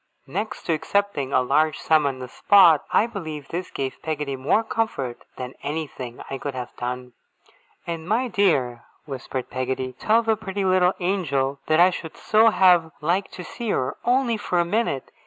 [0.25, 4.63] Next to accepting a large sum on the spot, I believe this gave Peggotty more
[4.63, 7.13] comfort than anything I could have done.
[7.85, 12.89] 'And, my dear!' whispered Peggotty, 'tell the pretty little angel that I should so have
[12.99, 15.11] liked to see her, only for a minute!